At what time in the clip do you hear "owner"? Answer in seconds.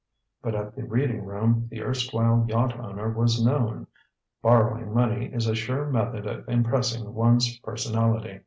2.79-3.07